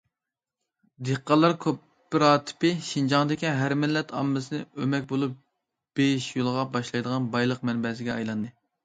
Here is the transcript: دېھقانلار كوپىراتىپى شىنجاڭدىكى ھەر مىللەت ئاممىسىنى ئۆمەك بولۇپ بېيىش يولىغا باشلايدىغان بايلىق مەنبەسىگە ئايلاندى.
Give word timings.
دېھقانلار 1.07 1.51
كوپىراتىپى 1.65 2.71
شىنجاڭدىكى 2.87 3.51
ھەر 3.57 3.75
مىللەت 3.81 4.13
ئاممىسىنى 4.21 4.63
ئۆمەك 4.79 5.05
بولۇپ 5.13 5.37
بېيىش 6.01 6.31
يولىغا 6.39 6.65
باشلايدىغان 6.73 7.29
بايلىق 7.37 7.63
مەنبەسىگە 7.71 8.15
ئايلاندى. 8.17 8.51